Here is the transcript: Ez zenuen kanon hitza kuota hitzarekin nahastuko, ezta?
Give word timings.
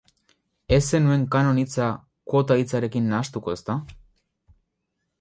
Ez 0.77 0.79
zenuen 0.85 1.25
kanon 1.35 1.61
hitza 1.65 1.91
kuota 2.33 2.59
hitzarekin 2.63 3.09
nahastuko, 3.13 3.57
ezta? 3.61 3.81